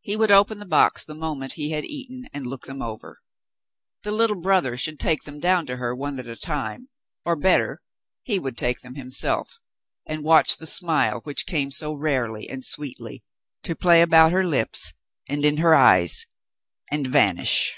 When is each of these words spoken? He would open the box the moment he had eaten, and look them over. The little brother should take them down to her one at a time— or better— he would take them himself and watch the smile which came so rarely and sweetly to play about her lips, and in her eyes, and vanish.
He 0.00 0.16
would 0.16 0.32
open 0.32 0.58
the 0.58 0.66
box 0.66 1.04
the 1.04 1.14
moment 1.14 1.52
he 1.52 1.70
had 1.70 1.84
eaten, 1.84 2.24
and 2.32 2.48
look 2.48 2.66
them 2.66 2.82
over. 2.82 3.20
The 4.02 4.10
little 4.10 4.34
brother 4.40 4.76
should 4.76 4.98
take 4.98 5.22
them 5.22 5.38
down 5.38 5.66
to 5.66 5.76
her 5.76 5.94
one 5.94 6.18
at 6.18 6.26
a 6.26 6.34
time— 6.34 6.88
or 7.24 7.36
better— 7.36 7.80
he 8.24 8.40
would 8.40 8.58
take 8.58 8.80
them 8.80 8.96
himself 8.96 9.60
and 10.04 10.24
watch 10.24 10.56
the 10.56 10.66
smile 10.66 11.20
which 11.22 11.46
came 11.46 11.70
so 11.70 11.94
rarely 11.94 12.48
and 12.50 12.64
sweetly 12.64 13.22
to 13.62 13.76
play 13.76 14.02
about 14.02 14.32
her 14.32 14.44
lips, 14.44 14.94
and 15.28 15.44
in 15.44 15.58
her 15.58 15.76
eyes, 15.76 16.26
and 16.90 17.06
vanish. 17.06 17.76